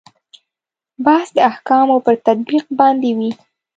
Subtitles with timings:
[1.05, 3.31] بحث د احکامو پر تطبیق باندې وي.